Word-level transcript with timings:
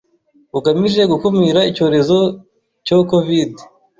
bugamije 0.53 1.01
gukumira 1.11 1.59
icyorezo 1.69 2.17
cyo 2.85 2.97
Covide. 3.09 3.61